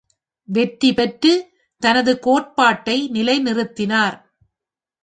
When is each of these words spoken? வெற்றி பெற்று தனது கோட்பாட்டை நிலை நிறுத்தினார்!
வெற்றி 0.49 0.89
பெற்று 0.93 1.33
தனது 1.83 2.19
கோட்பாட்டை 2.19 2.97
நிலை 3.09 3.37
நிறுத்தினார்! 3.39 4.17